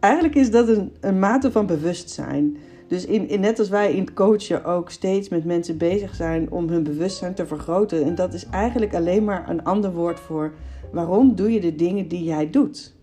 eigenlijk 0.00 0.34
is 0.34 0.50
dat 0.50 0.68
een, 0.68 0.92
een 1.00 1.18
mate 1.18 1.52
van 1.52 1.66
bewustzijn. 1.66 2.56
Dus 2.88 3.06
in, 3.06 3.28
in, 3.28 3.40
net 3.40 3.58
als 3.58 3.68
wij 3.68 3.92
in 3.92 4.00
het 4.00 4.12
coachen 4.12 4.64
ook 4.64 4.90
steeds 4.90 5.28
met 5.28 5.44
mensen 5.44 5.76
bezig 5.76 6.14
zijn 6.14 6.50
om 6.50 6.68
hun 6.68 6.82
bewustzijn 6.82 7.34
te 7.34 7.46
vergroten. 7.46 8.04
En 8.04 8.14
dat 8.14 8.34
is 8.34 8.46
eigenlijk 8.46 8.94
alleen 8.94 9.24
maar 9.24 9.48
een 9.48 9.64
ander 9.64 9.92
woord 9.92 10.20
voor 10.20 10.52
waarom 10.92 11.34
doe 11.34 11.52
je 11.52 11.60
de 11.60 11.74
dingen 11.74 12.08
die 12.08 12.24
jij 12.24 12.50
doet. 12.50 12.96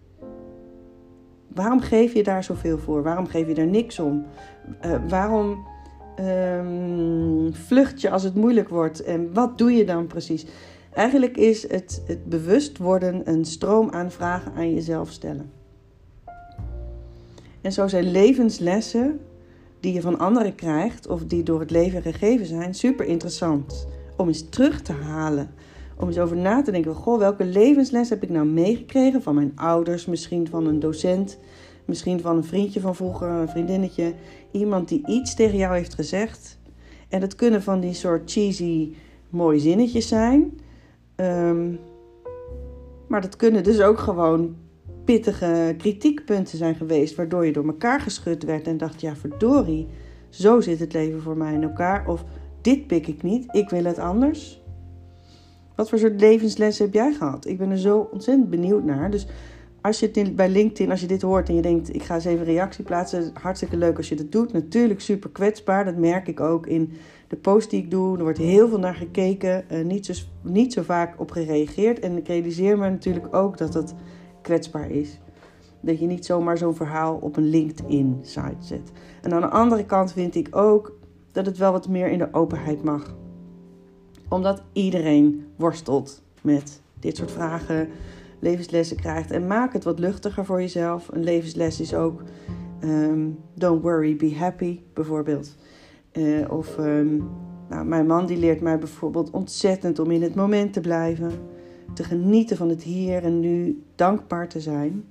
Waarom 1.48 1.80
geef 1.80 2.14
je 2.14 2.24
daar 2.24 2.44
zoveel 2.44 2.78
voor? 2.78 3.04
Waarom 3.04 3.28
geef 3.28 3.48
je 3.48 3.54
daar 3.54 3.68
niks 3.68 4.00
om? 4.00 4.26
Uh, 4.86 4.96
waarom 5.08 5.66
um, 6.20 7.54
vlucht 7.54 8.02
je 8.02 8.10
als 8.10 8.24
het 8.24 8.36
moeilijk 8.36 8.70
wordt? 8.70 9.04
En 9.04 9.34
wat 9.34 9.58
doe 9.58 9.72
je 9.72 9.86
dan 9.86 10.08
precies? 10.08 10.46
Eigenlijk 10.94 11.38
is 11.38 11.70
het, 11.70 12.04
het 12.08 12.26
bewust 12.26 12.78
worden 12.78 13.22
een 13.30 13.46
stroom 13.46 13.90
aan 13.90 14.12
vragen 14.12 14.52
aan 14.56 14.74
jezelf 14.74 15.10
stellen. 15.12 15.52
En 17.62 17.72
zo 17.72 17.88
zijn 17.88 18.12
levenslessen 18.12 19.20
die 19.86 19.94
je 19.94 20.02
van 20.02 20.20
anderen 20.20 20.56
krijgt 20.56 21.08
of 21.08 21.24
die 21.26 21.44
door 21.44 21.60
het 21.60 21.72
leven 21.72 22.02
gegeven 22.02 22.46
zijn, 22.46 22.74
super 22.74 23.06
interessant 23.06 23.88
om 24.18 24.28
eens 24.28 24.50
terug 24.50 24.82
te 24.82 24.92
halen. 24.92 25.50
Om 25.98 26.08
eens 26.08 26.20
over 26.20 26.38
na 26.38 26.62
te 26.62 26.72
denken: 26.72 26.96
goh, 26.96 27.20
welke 27.20 27.46
levensles 27.46 28.10
heb 28.10 28.24
ik 28.24 28.30
nou 28.30 28.46
meegekregen 28.46 29.22
van 29.22 29.36
mijn 29.36 29.52
ouders, 29.56 30.06
misschien 30.06 30.48
van 30.48 30.68
een 30.68 30.80
docent, 30.80 31.38
Misschien 31.86 32.22
van 32.22 32.38
een 32.38 32.44
vriendje 32.44 32.80
van 32.80 32.96
vroeger, 32.96 33.30
een 33.30 33.50
vriendinnetje. 33.50 34.14
Iemand 34.52 34.88
die 34.88 35.08
iets 35.08 35.36
tegen 35.36 35.58
jou 35.58 35.76
heeft 35.76 35.94
gezegd. 35.94 36.60
En 37.10 37.22
het 37.22 37.36
kunnen 37.36 37.64
van 37.64 37.80
die 37.80 37.94
soort 37.94 38.32
cheesy 38.32 38.94
mooie 39.30 39.60
zinnetjes 39.60 40.08
zijn. 40.08 40.60
Um, 41.16 41.80
maar 43.08 43.22
dat 43.22 43.36
kunnen 43.36 43.64
dus 43.64 43.82
ook 43.82 44.00
gewoon 44.00 44.56
pittige 45.06 45.76
kritiekpunten 45.78 46.58
zijn 46.58 46.76
geweest. 46.76 47.16
Waardoor 47.16 47.46
je 47.46 47.52
door 47.52 47.66
elkaar 47.66 48.02
geschud 48.02 48.44
werd 48.44 48.68
en 48.68 48.78
dacht: 48.78 49.02
ja, 49.02 49.16
verdorie, 49.16 49.88
zo 50.30 50.62
zit 50.62 50.80
het 50.80 50.94
leven 50.94 51.22
voor 51.22 51.38
mij 51.38 51.54
in 51.54 51.64
elkaar. 51.64 52.08
Of 52.08 52.24
dit 52.62 52.88
pik 52.88 53.08
ik 53.08 53.24
niet, 53.24 53.46
ik 53.52 53.70
wil 53.70 53.84
het 53.84 54.00
anders. 54.00 54.64
Wat 55.76 55.90
voor 55.90 56.00
soort 56.00 56.22
levenslessen 56.22 56.86
heb 56.86 56.94
jij 56.94 57.14
gehad? 57.14 57.46
Ik 57.48 57.58
ben 57.58 57.72
er 57.72 57.78
zo 57.78 58.10
ontzettend 58.12 58.50
benieuwd 58.50 58.84
naar. 58.84 59.12
Dus 59.12 59.28
als 59.82 60.00
je 60.00 60.10
het 60.14 60.36
bij 60.36 60.50
LinkedIn, 60.50 60.92
als 60.92 61.02
je 61.02 61.08
dit 61.08 61.22
hoort 61.22 61.50
en 61.50 61.56
je 61.56 61.62
denkt, 61.62 61.96
ik 61.96 62.04
ga 62.04 62.16
eens 62.16 62.26
even 62.26 62.40
een 62.40 62.54
reactie 62.54 62.84
plaatsen. 62.84 63.32
Hartstikke 63.34 63.78
leuk 63.78 63.98
als 63.98 64.10
je 64.10 64.16
dat 64.16 64.32
doet. 64.32 64.54
Natuurlijk 64.54 65.02
super 65.02 65.30
kwetsbaar. 65.30 65.86
Dat 65.86 65.96
merk 65.96 66.28
ik 66.28 66.40
ook 66.40 66.68
in 66.68 66.92
de 67.28 67.36
post 67.36 67.70
die 67.70 67.82
ik 67.82 67.92
doe. 67.92 68.18
Er 68.18 68.24
wordt 68.24 68.38
heel 68.38 68.70
veel 68.70 68.80
naar 68.80 68.96
gekeken. 68.96 69.66
Uh, 69.72 69.86
niet, 69.86 70.06
zo, 70.06 70.14
niet 70.42 70.74
zo 70.74 70.82
vaak 70.82 71.20
op 71.20 71.32
gereageerd. 71.32 72.00
En 72.00 72.18
ik 72.18 72.28
realiseer 72.28 72.78
me 72.78 72.90
natuurlijk 72.90 73.36
ook 73.36 73.58
dat 73.58 73.74
het 73.74 73.94
kwetsbaar 74.46 74.92
is. 74.92 75.20
Dat 75.82 76.00
je 76.00 76.06
niet 76.06 76.26
zomaar 76.26 76.58
zo'n 76.58 76.76
verhaal 76.76 77.16
op 77.16 77.38
een 77.38 77.50
LinkedIn-site 77.50 78.56
zet. 78.60 78.92
En 79.22 79.34
aan 79.34 79.42
de 79.42 79.50
andere 79.50 79.86
kant 79.86 80.12
vind 80.12 80.36
ik 80.36 80.56
ook 80.56 80.98
dat 81.32 81.46
het 81.46 81.58
wel 81.58 81.72
wat 81.72 81.88
meer 81.88 82.08
in 82.08 82.18
de 82.18 82.28
openheid 82.32 82.84
mag. 82.84 83.16
Omdat 84.30 84.64
iedereen 84.74 85.46
worstelt 85.56 86.22
met 86.42 86.82
dit 87.00 87.18
soort 87.18 87.32
vragen 87.32 87.90
levenslessen 88.40 88.98
krijgt. 88.98 89.32
En 89.32 89.48
maak 89.48 89.74
het 89.74 89.84
wat 89.84 90.00
luchtiger 90.00 90.46
voor 90.46 90.62
jezelf. 90.62 91.10
Een 91.12 91.24
levensles 91.24 91.80
is 91.80 91.94
ook 91.94 92.22
um, 92.84 93.40
don't 93.54 93.82
worry, 93.82 94.16
be 94.16 94.36
happy 94.36 94.80
bijvoorbeeld. 94.94 95.56
Uh, 96.14 96.52
of 96.52 96.78
um, 96.78 97.30
nou, 97.70 97.86
mijn 97.86 98.06
man 98.06 98.26
die 98.26 98.38
leert 98.38 98.62
mij 98.62 98.80
bijvoorbeeld 98.80 99.32
ontzettend 99.32 100.00
om 100.00 100.12
in 100.12 100.22
het 100.22 100.36
moment 100.36 100.74
te 100.74 100.82
blijven. 100.82 101.32
Te 101.96 102.04
genieten 102.04 102.58
van 102.58 102.70
het 102.70 102.84
hier 102.84 103.24
en 103.24 103.40
nu, 103.40 103.84
dankbaar 103.96 104.48
te 104.48 104.60
zijn. 104.60 105.06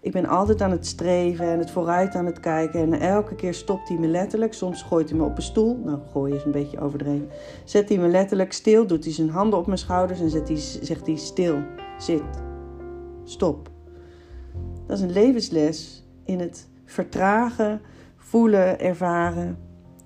Ik 0.00 0.12
ben 0.12 0.26
altijd 0.26 0.62
aan 0.62 0.70
het 0.70 0.86
streven 0.86 1.46
en 1.46 1.58
het 1.58 1.70
vooruit 1.70 2.14
aan 2.14 2.26
het 2.26 2.40
kijken. 2.40 2.80
En 2.80 3.00
elke 3.00 3.34
keer 3.34 3.54
stopt 3.54 3.88
hij 3.88 3.98
me 3.98 4.06
letterlijk. 4.06 4.54
Soms 4.54 4.82
gooit 4.82 5.08
hij 5.08 5.18
me 5.18 5.24
op 5.24 5.36
een 5.36 5.42
stoel. 5.42 5.80
Nou, 5.84 5.98
gooi 6.12 6.34
is 6.34 6.44
een 6.44 6.50
beetje 6.50 6.80
overdreven. 6.80 7.28
Zet 7.64 7.88
hij 7.88 7.98
me 7.98 8.08
letterlijk 8.08 8.52
stil, 8.52 8.86
doet 8.86 9.04
hij 9.04 9.12
zijn 9.12 9.30
handen 9.30 9.58
op 9.58 9.66
mijn 9.66 9.78
schouders 9.78 10.20
en 10.20 10.30
zet 10.30 10.48
hij, 10.48 10.56
zegt 10.56 11.06
hij 11.06 11.16
stil, 11.16 11.56
zit, 11.98 12.22
stop. 13.24 13.70
Dat 14.86 14.98
is 14.98 15.04
een 15.04 15.12
levensles 15.12 16.06
in 16.24 16.40
het 16.40 16.68
vertragen, 16.84 17.80
voelen, 18.16 18.80
ervaren. 18.80 19.58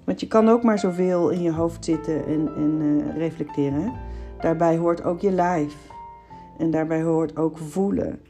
Want 0.05 0.21
je 0.21 0.29
kan 0.29 0.49
ook 0.49 0.62
maar 0.62 0.79
zoveel 0.79 1.31
in 1.31 1.43
je 1.43 1.53
hoofd 1.53 1.85
zitten 1.85 2.27
en, 2.27 2.49
en 2.57 2.81
uh, 2.81 3.17
reflecteren. 3.17 3.93
Daarbij 4.41 4.77
hoort 4.77 5.05
ook 5.05 5.21
je 5.21 5.31
lijf. 5.31 5.92
En 6.62 6.71
daarbij 6.71 7.02
hoort 7.02 7.37
ook 7.37 7.59
voelen. 7.59 8.21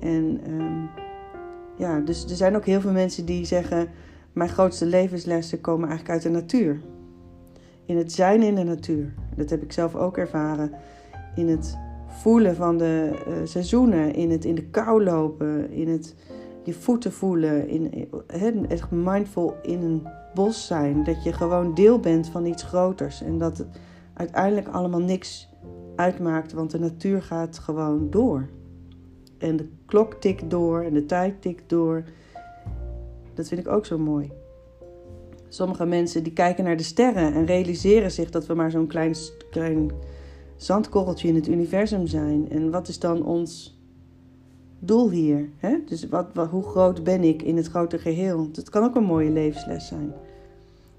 En 0.00 0.40
um, 0.48 0.88
ja, 1.76 2.00
dus 2.00 2.24
er 2.24 2.36
zijn 2.36 2.56
ook 2.56 2.64
heel 2.64 2.80
veel 2.80 2.92
mensen 2.92 3.24
die 3.24 3.44
zeggen: 3.44 3.88
Mijn 4.32 4.48
grootste 4.48 4.86
levenslessen 4.86 5.60
komen 5.60 5.88
eigenlijk 5.88 6.10
uit 6.10 6.22
de 6.22 6.40
natuur. 6.40 6.80
In 7.86 7.96
het 7.96 8.12
zijn 8.12 8.42
in 8.42 8.54
de 8.54 8.62
natuur. 8.62 9.14
Dat 9.36 9.50
heb 9.50 9.62
ik 9.62 9.72
zelf 9.72 9.94
ook 9.94 10.16
ervaren. 10.16 10.70
In 11.34 11.48
het 11.48 11.76
voelen 12.08 12.56
van 12.56 12.78
de 12.78 13.10
uh, 13.28 13.34
seizoenen, 13.44 14.14
in 14.14 14.30
het 14.30 14.44
in 14.44 14.54
de 14.54 14.64
kou 14.64 15.04
lopen, 15.04 15.70
in 15.70 15.88
het 15.88 16.14
je 16.62 16.72
voeten 16.72 17.12
voelen, 17.12 17.68
in, 17.68 18.68
echt 18.68 18.90
mindful 18.90 19.56
in 19.62 19.82
een 19.82 20.06
bos 20.34 20.66
zijn. 20.66 21.04
Dat 21.04 21.24
je 21.24 21.32
gewoon 21.32 21.74
deel 21.74 22.00
bent 22.00 22.28
van 22.28 22.46
iets 22.46 22.62
groters 22.62 23.22
en 23.22 23.38
dat 23.38 23.58
het 23.58 23.68
uiteindelijk 24.14 24.68
allemaal 24.68 25.00
niks 25.00 25.52
uitmaakt, 25.96 26.52
want 26.52 26.70
de 26.70 26.78
natuur 26.78 27.22
gaat 27.22 27.58
gewoon 27.58 28.10
door. 28.10 28.48
En 29.38 29.56
de 29.56 29.68
klok 29.86 30.14
tikt 30.14 30.50
door 30.50 30.82
en 30.82 30.94
de 30.94 31.06
tijd 31.06 31.42
tikt 31.42 31.68
door. 31.68 32.04
Dat 33.34 33.48
vind 33.48 33.60
ik 33.60 33.68
ook 33.68 33.86
zo 33.86 33.98
mooi. 33.98 34.32
Sommige 35.48 35.86
mensen 35.86 36.22
die 36.22 36.32
kijken 36.32 36.64
naar 36.64 36.76
de 36.76 36.82
sterren 36.82 37.34
en 37.34 37.46
realiseren 37.46 38.10
zich 38.10 38.30
dat 38.30 38.46
we 38.46 38.54
maar 38.54 38.70
zo'n 38.70 38.86
klein, 38.86 39.14
klein 39.50 39.90
zandkorreltje 40.56 41.28
in 41.28 41.34
het 41.34 41.48
universum 41.48 42.06
zijn. 42.06 42.50
En 42.50 42.70
wat 42.70 42.88
is 42.88 42.98
dan 42.98 43.24
ons 43.24 43.78
doel 44.78 45.10
hier? 45.10 45.48
Hè? 45.56 45.76
Dus 45.86 46.08
wat, 46.08 46.26
wat, 46.32 46.48
hoe 46.48 46.62
groot 46.62 47.04
ben 47.04 47.22
ik 47.22 47.42
in 47.42 47.56
het 47.56 47.66
grote 47.66 47.98
geheel? 47.98 48.48
Dat 48.52 48.70
kan 48.70 48.84
ook 48.84 48.96
een 48.96 49.04
mooie 49.04 49.30
levensles 49.30 49.86
zijn. 49.86 50.12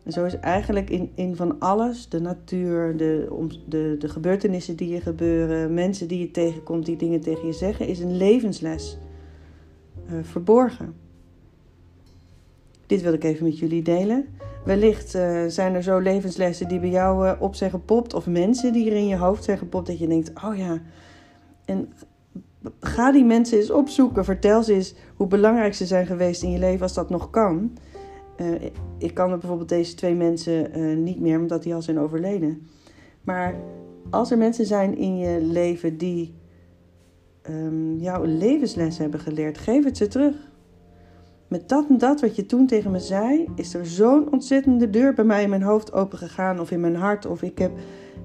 En 0.05 0.11
zo 0.11 0.25
is 0.25 0.39
eigenlijk 0.39 0.89
in, 0.89 1.11
in 1.15 1.35
van 1.35 1.59
alles, 1.59 2.09
de 2.09 2.21
natuur, 2.21 2.97
de, 2.97 3.27
de, 3.67 3.95
de 3.99 4.09
gebeurtenissen 4.09 4.75
die 4.75 4.89
je 4.89 5.01
gebeuren, 5.01 5.73
mensen 5.73 6.07
die 6.07 6.19
je 6.19 6.31
tegenkomt, 6.31 6.85
die 6.85 6.97
dingen 6.97 7.21
tegen 7.21 7.47
je 7.47 7.53
zeggen, 7.53 7.87
is 7.87 7.99
een 7.99 8.17
levensles 8.17 8.97
uh, 10.11 10.13
verborgen. 10.21 10.93
Dit 12.85 13.01
wil 13.01 13.13
ik 13.13 13.23
even 13.23 13.45
met 13.45 13.59
jullie 13.59 13.81
delen. 13.81 14.25
Wellicht 14.65 15.15
uh, 15.15 15.45
zijn 15.47 15.75
er 15.75 15.83
zo 15.83 15.99
levenslessen 15.99 16.67
die 16.67 16.79
bij 16.79 16.89
jou 16.89 17.27
uh, 17.27 17.33
op 17.39 17.55
zijn 17.55 17.69
gepopt. 17.69 18.13
Of 18.13 18.27
mensen 18.27 18.73
die 18.73 18.89
er 18.89 18.97
in 18.97 19.07
je 19.07 19.17
hoofd 19.17 19.43
zijn 19.43 19.57
gepopt. 19.57 19.87
Dat 19.87 19.99
je 19.99 20.07
denkt, 20.07 20.31
oh 20.43 20.57
ja. 20.57 20.81
En 21.65 21.93
ga 22.79 23.11
die 23.11 23.25
mensen 23.25 23.57
eens 23.57 23.71
opzoeken. 23.71 24.25
Vertel 24.25 24.63
ze 24.63 24.73
eens 24.73 24.95
hoe 25.15 25.27
belangrijk 25.27 25.73
ze 25.73 25.85
zijn 25.85 26.05
geweest 26.05 26.43
in 26.43 26.51
je 26.51 26.59
leven 26.59 26.81
als 26.81 26.93
dat 26.93 27.09
nog 27.09 27.29
kan. 27.29 27.77
Uh, 28.41 28.61
ik 28.97 29.13
kan 29.13 29.31
er 29.31 29.37
bijvoorbeeld 29.37 29.69
deze 29.69 29.95
twee 29.95 30.15
mensen 30.15 31.03
niet 31.03 31.19
meer, 31.19 31.39
omdat 31.39 31.63
die 31.63 31.73
al 31.73 31.81
zijn 31.81 31.99
overleden. 31.99 32.67
Maar 33.23 33.55
als 34.09 34.31
er 34.31 34.37
mensen 34.37 34.65
zijn 34.65 34.97
in 34.97 35.17
je 35.17 35.41
leven 35.41 35.97
die 35.97 36.35
um, 37.49 37.97
jou 37.97 38.23
een 38.23 38.37
levensles 38.37 38.97
hebben 38.97 39.19
geleerd, 39.19 39.57
geef 39.57 39.83
het 39.83 39.97
ze 39.97 40.07
terug. 40.07 40.35
Met 41.47 41.69
dat 41.69 41.85
en 41.89 41.97
dat 41.97 42.21
wat 42.21 42.35
je 42.35 42.45
toen 42.45 42.67
tegen 42.67 42.91
me 42.91 42.99
zei, 42.99 43.47
is 43.55 43.73
er 43.73 43.85
zo'n 43.85 44.31
ontzettende 44.31 44.89
deur 44.89 45.13
bij 45.13 45.25
mij 45.25 45.43
in 45.43 45.49
mijn 45.49 45.61
hoofd 45.61 45.93
open 45.93 46.17
gegaan 46.17 46.59
of 46.59 46.71
in 46.71 46.79
mijn 46.79 46.95
hart. 46.95 47.25
Of 47.25 47.41
ik 47.41 47.57
heb 47.57 47.71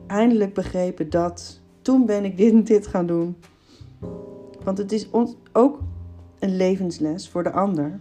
eindelijk 0.07 0.55
begrepen 0.55 1.11
dat 1.11 1.61
toen 1.83 2.07
ben 2.07 2.25
ik 2.25 2.37
dit 2.37 2.53
en 2.53 2.65
dit 2.65 2.87
gaan 2.87 3.07
doen. 3.07 3.37
Want 4.65 4.79
het 4.79 4.93
is 4.93 5.09
ook 5.53 5.79
een 6.39 6.57
levensles 6.57 7.29
voor 7.29 7.43
de 7.43 7.53
ander. 7.53 8.01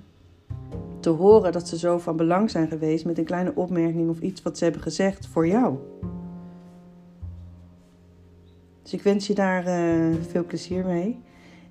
Te 1.09 1.15
horen 1.15 1.51
dat 1.51 1.67
ze 1.67 1.77
zo 1.77 1.97
van 1.97 2.17
belang 2.17 2.49
zijn 2.49 2.67
geweest 2.67 3.05
met 3.05 3.17
een 3.17 3.25
kleine 3.25 3.55
opmerking 3.55 4.09
of 4.09 4.19
iets 4.19 4.41
wat 4.41 4.57
ze 4.57 4.63
hebben 4.63 4.81
gezegd 4.81 5.27
voor 5.27 5.47
jou. 5.47 5.77
Dus 8.81 8.93
ik 8.93 9.01
wens 9.01 9.27
je 9.27 9.33
daar 9.33 9.67
uh, 9.67 10.15
veel 10.29 10.45
plezier 10.45 10.85
mee. 10.85 11.21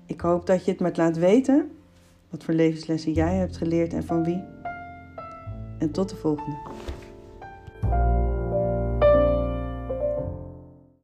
Ik 0.05 0.21
hoop 0.21 0.45
dat 0.45 0.65
je 0.65 0.71
het 0.71 0.79
me 0.79 0.91
laat 0.93 1.17
weten. 1.17 1.71
Wat 2.29 2.43
voor 2.43 2.53
levenslessen 2.53 3.11
jij 3.11 3.35
hebt 3.35 3.57
geleerd 3.57 3.93
en 3.93 4.03
van 4.03 4.23
wie. 4.23 4.43
En 5.77 5.91
tot 5.91 6.09
de 6.09 6.15
volgende. 6.15 6.57